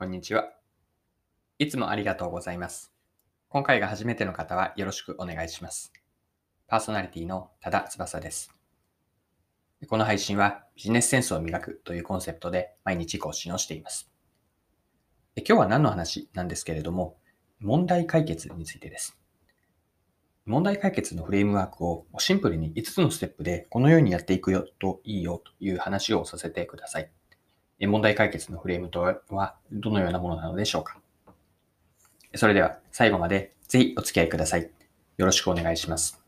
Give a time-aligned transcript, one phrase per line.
[0.00, 0.48] こんにちは。
[1.58, 2.90] いつもありがとうございます。
[3.50, 5.92] 今回が初めての方はよろしくお願いします。
[6.68, 8.50] パーソナリティの多田翼です。
[9.86, 14.10] この配信はビジネスセンスを磨くというコンセプトで毎日更新をしています。
[15.36, 17.18] 今日は何の話なんですけれども、
[17.58, 19.18] 問題解決についてです。
[20.46, 27.10] 問題解決のフレームワークをシンプルに5つのステップでこのようにやっていくよといいよという話をさせてください。
[27.86, 29.00] 問題解決のフレームと
[29.30, 30.98] はどのようなものなのでしょうか？
[32.34, 34.70] それでは最後までぜひお付き合いください。
[35.16, 36.22] よろしくお願いします。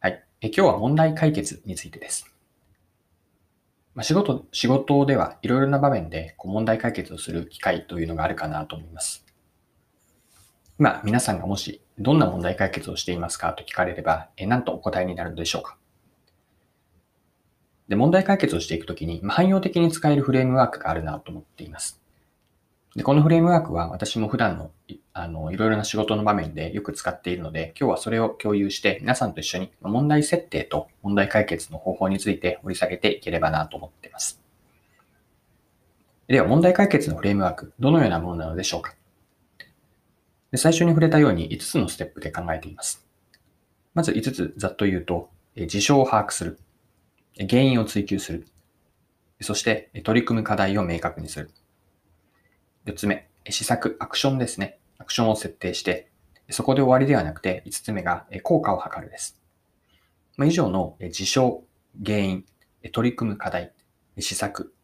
[0.00, 0.24] はい。
[0.40, 2.26] え今日は問題解決についてです。
[3.94, 9.26] まあ、仕事、仕事ではいろいろな場面でこう問題解決をする機会というのがあるかなと思います。
[10.78, 15.76] 今、皆さんがもしどんな問題解決をしていますかと聞かれれば、え何とお答えになるのでしょうか？
[17.90, 22.00] で、問題解決をしていくときに、汎用的に使えるフレームワークがあるなと思っています。
[22.94, 24.70] で、このフレームワークは私も普段の、
[25.12, 34.40] あの、いろいろな仕事の場面でよく使っているので、今日はそれを共有して皆さんと一緒に問題設定と問題解決の方法について掘り下げていければなと思っています。
[36.28, 38.94] では、問題解決のフレームワーク、どのようなものなのでしょうか
[40.52, 43.04] で最初に触れたように5つのステップで考えています。
[43.94, 46.60] まず5つざっと言うと、事象を把握する。
[47.38, 48.46] 原因を追求する。
[49.40, 51.50] そして、取り組む課題を明確にする。
[52.84, 54.78] 四つ目、施策、アクションですね。
[54.98, 56.10] アクションを設定して、
[56.50, 59.40] そこで終わりではなくて、五つ目が効果を図るです。
[60.38, 61.64] 以上の事象、
[62.04, 62.44] 原因、
[62.92, 63.72] 取り組む課題、
[64.18, 64.74] 施策、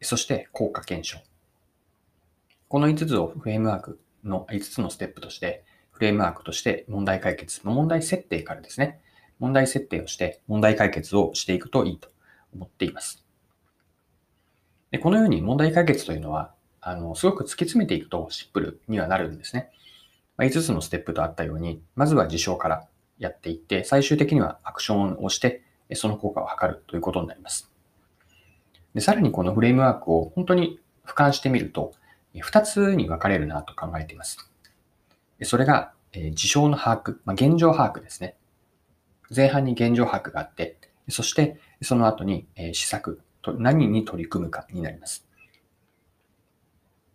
[0.00, 1.18] そして効果検証。
[2.68, 9.00] この5つをフレームワークの5つのステップとして、フレームワークとして問題解決、問題設定からですね、
[9.38, 12.08] 問題設定をして問題解決をしていくといいと
[12.54, 13.24] 思っています。
[14.90, 19.70] でこのように問題解決というのは、あの、すごく突き詰めていくとシンプルにはなるんですね。
[20.36, 22.86] ま5つのステップとあったように、まずは事象から
[23.18, 25.62] やっていって、最終的にはアクションをして、
[25.94, 27.70] その効果を測るということになります。
[28.94, 31.92] でさらにこのフレームワークを本当に俯瞰してみると、
[32.34, 34.50] 2つに分かれるなと考えています。
[35.42, 35.92] それが、
[36.32, 38.36] 事象の把握、ま、現状把握ですね。
[39.34, 40.76] 前半に現状把握があって、
[41.08, 45.26] そしてその後にえ施策と、何に取り組むかになります。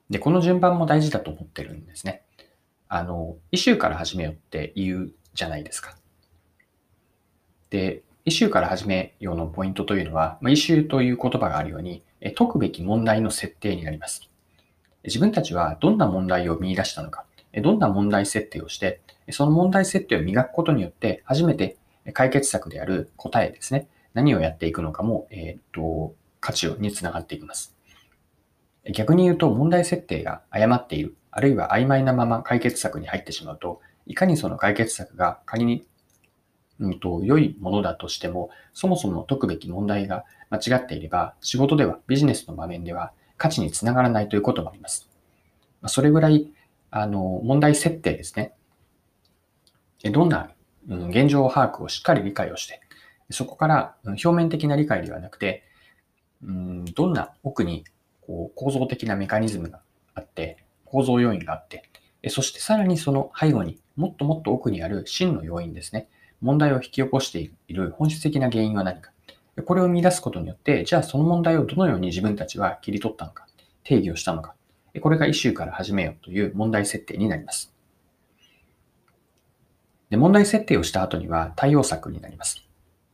[0.09, 2.23] で、この順番も大事だと思ってるんですね。
[2.88, 5.95] あの、イシューから始めようって言うじゃないですか。
[7.69, 12.03] で、イシューから始めようのポイントというのは、まあ、イシューという言葉があるように、
[12.35, 14.29] 解くべき問題の設定になります。
[15.03, 19.01] 自分たちはどんな問題を見出したのか、どんな問題設定をして、
[19.31, 21.77] その問題設定を磨くことによって、初めて
[22.11, 23.88] 解決策である答えですね。
[24.13, 27.75] 何をやっていくのかも、えっ、と、価値につながっていきます。
[28.91, 35.85] 逆に言うと、問題設定が誤っている、あるいは曖昧なまま解決策に入ってしまうと、いかにその解決策が仮に、
[36.79, 45.07] うんと、良いものだとしても、そもそも解くべき問題が間違っていれば、仕事では、ビジネスの場面では価値につながらないということもあります。
[45.88, 46.51] それぐらい、
[46.89, 48.53] あの、問題設定ですね。
[50.11, 50.51] どんな、
[50.88, 52.81] 現状把握をしっかり理解をして、
[53.30, 55.64] そこから表面的な理解ではなくて、
[56.44, 57.86] うん、どんな奥に
[58.22, 59.81] こう構造的なメカニズムが
[60.16, 61.90] あって、構造要因があって、
[62.30, 66.08] そしてさらにその背後にもっともっと奥にある真の要因ですね。
[66.42, 69.12] 問題を引き起こしている本質的な原因は何か。
[69.66, 73.48] これを見出すことによって、じゃあその問題をどのように自分たちは切り取ったのか、
[73.84, 74.56] 定義をしたのか。
[75.00, 77.74] これがイシューから始めようという問題設定になります。
[80.11, 82.63] で問題設定をした後には対応策になります。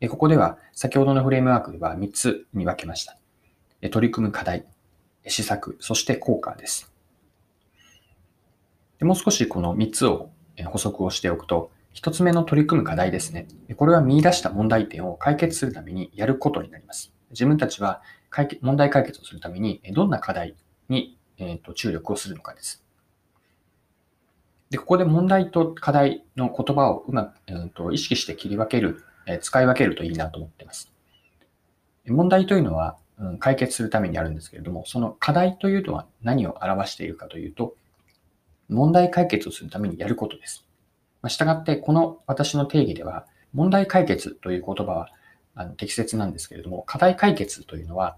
[0.09, 3.17] ここでは先ほどのフレームワークでは3つに分けました。
[3.91, 4.65] 取り組む課題、
[5.25, 6.91] 施策、そして効果です。
[8.97, 10.31] でもう少しこの3つを
[10.65, 13.47] 補足をしておくと、1つ目の取り組む課題ですね。
[13.75, 17.13] これは見出した問題点を解決するためにやることになります。
[17.29, 20.55] 自分たちは解決問題解決をするためにどんな課題
[20.89, 21.17] に
[21.75, 22.83] 注力をするのかです。
[24.69, 30.91] で、ここで問題と課題の言葉をうまく、うんと、意識して切り分ける、え使い分けるといいなと思っています。
[32.07, 37.75] 問題というのは、うん、解決するためにあるんですけれども、その課題というのは何を表しているかというと、
[38.69, 40.65] 問題解決をするためにやることです。
[41.21, 45.09] まあ、したがって、この私の定義では、問題解決という言葉は
[45.55, 48.17] あの適切なんですけれども、課題解決というのは、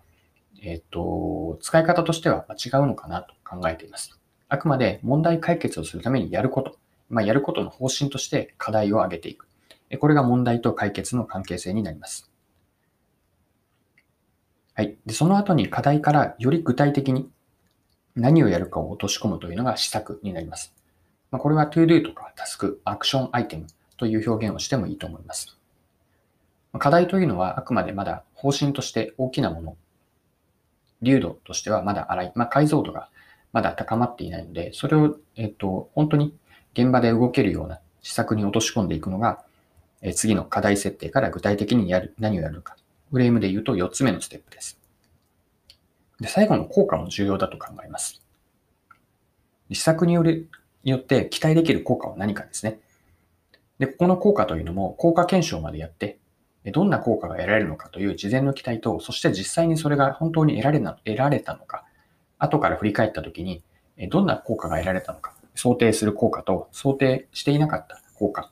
[0.62, 4.19] えっ、と、使い方としては違うのかなと考えています。
[4.50, 6.78] あくまで問題解決をするためにやること、
[7.10, 9.48] まあ、やることの方針として課題を挙げていく。
[10.00, 12.30] これが問題と解決の関係性になります。
[14.74, 14.98] はい。
[15.06, 17.30] で、その後に課題からより具体的に、
[18.16, 20.74] 何をやるかを落とし込むというのが施策になります。
[21.32, 23.68] まあ、これは to do とかタスク、アクションアイテム
[23.98, 25.58] という表現をしてもいいと思います。
[26.78, 29.78] 課題というのはあくまでまだ方針として大きなもの、
[31.02, 33.10] 流度としてはまだ荒い、まあ、解像度が
[33.52, 36.36] まだ高まっていないので、それを、えっと、本当に
[36.74, 39.44] 現場で動けるような施策に落とし込んでいくのが、
[40.02, 42.78] え次の課題設定から具体的にやる、何をやるのか。
[43.12, 44.80] フレームで言うと4つ目のステップです。
[46.20, 48.22] で、最後の効果も重要だと考えます。
[49.72, 50.50] 施策による、
[50.84, 52.80] によって期待できる効果は何かですね。
[53.80, 56.20] で、ここの効果というのも効果検証までやって、
[56.66, 61.86] どんな効果が得られるのかという事前の期待と、そして実際にそれが本当に得られな得られたのか、
[62.40, 63.62] 後から振り返ったときに、
[64.10, 68.52] どんな効果が得られたのか、想定する効果と想定していなかった効果、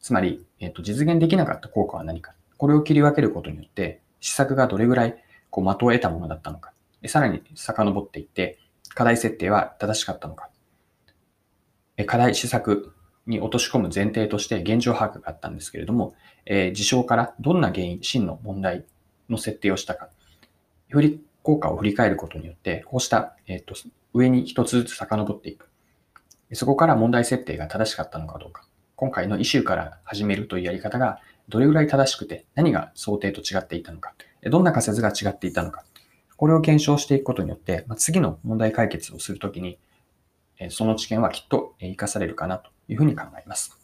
[0.00, 5.16] つまり、えっと、実現できなかった効果は何か、これを切り分けることによって、施策がどれぐらい
[5.50, 6.72] こう的を得たものだったのか、
[7.06, 8.58] さらに遡っていって、
[8.94, 10.50] 課題設定は正しかったのか、
[12.06, 12.94] 課題施策
[13.26, 16.14] に落とし込む前提として現状把握があったんですけれども、
[16.46, 18.84] え、事象からどんな原因、真の問題
[19.28, 20.08] の設定をしたか、
[20.88, 23.74] より効果を振り返ることによって、こうした、えーと、
[24.12, 25.70] 上に一つずつ遡っていく。
[26.52, 28.68] そこから問題設定が正しかったのかどうか。
[28.96, 34.14] 今回のイシューから始めるというやり方がどれぐらい正しくて何が想定と違っていたのか。
[34.42, 35.86] どんな仮説が違っていたのか。
[36.36, 39.78] これを検証していくことによって、ま、次の問題解決をするときに、
[40.68, 43.78] その知見はきっと活かされるかなというふうに考えます。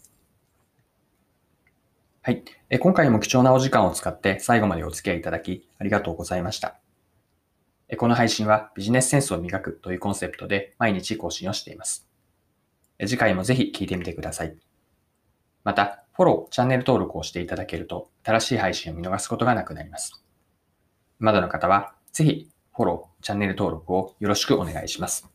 [2.20, 2.44] はい。
[2.78, 6.83] 今回も貴重なお時間を使って最後までお付き合いいただきありがとうございました。
[7.96, 12.08] この配信はビジネスセンスを磨くというコンセプトで毎日更新をしています。
[13.00, 14.56] 次回もぜひ聞いてみてください。
[15.64, 20.25] また、フォロー、チャンネル登録をしていただけると新しい配信を見逃すことがなくなります。
[21.19, 25.28] まだの方はぜひフォロー、チャンネル登録をよろしくお願いします。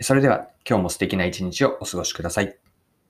[0.00, 2.65] それでは今日も素敵な一日をお過ごしください。